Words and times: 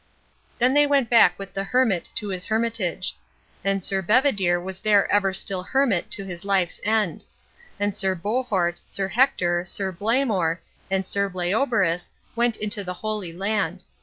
Then 0.57 0.73
they 0.73 0.87
went 0.87 1.11
back 1.11 1.37
with 1.37 1.53
the 1.53 1.63
hermit 1.63 2.09
to 2.15 2.29
his 2.29 2.47
hermitage. 2.47 3.15
And 3.63 3.83
Sir 3.83 4.01
Bedivere 4.01 4.59
was 4.59 4.79
there 4.79 5.05
ever 5.11 5.31
still 5.31 5.61
hermit 5.61 6.09
to 6.09 6.25
his 6.25 6.43
life's 6.43 6.81
end. 6.83 7.23
And 7.79 7.95
Sir 7.95 8.15
Bohort, 8.15 8.77
Sir 8.83 9.09
Hector, 9.09 9.63
Sir 9.63 9.91
Blamor, 9.93 10.57
and 10.89 11.05
Sir 11.05 11.29
Bleoberis 11.29 12.09
went 12.35 12.57
into 12.57 12.83
the 12.83 12.95
Holy 12.95 13.31
Land. 13.31 13.83